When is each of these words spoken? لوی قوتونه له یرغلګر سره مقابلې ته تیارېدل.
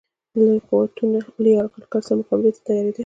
لوی 0.39 0.59
قوتونه 0.69 1.19
له 1.43 1.47
یرغلګر 1.55 2.01
سره 2.07 2.17
مقابلې 2.19 2.51
ته 2.55 2.59
تیارېدل. 2.65 2.99